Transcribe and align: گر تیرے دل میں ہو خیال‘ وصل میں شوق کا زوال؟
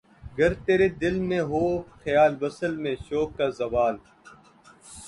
گر 0.37 0.51
تیرے 0.65 0.87
دل 1.01 1.15
میں 1.29 1.41
ہو 1.49 1.63
خیال‘ 2.01 2.31
وصل 2.41 2.73
میں 2.83 2.95
شوق 3.07 3.29
کا 3.37 3.47
زوال؟ 3.59 3.95